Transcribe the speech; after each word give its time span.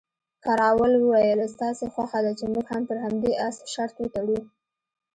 کراول 0.45 0.91
وویل، 0.97 1.39
ستاسې 1.55 1.85
خوښه 1.93 2.19
ده 2.25 2.31
چې 2.39 2.45
موږ 2.53 2.65
هم 2.73 2.83
پر 2.89 2.97
همدې 3.05 3.31
اس 3.47 3.55
شرط 3.73 3.95
وتړو؟ 3.99 4.39